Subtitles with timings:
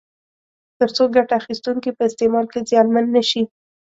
[0.79, 3.41] تر څو ګټه اخیستونکي په استعمال کې زیانمن نه شي.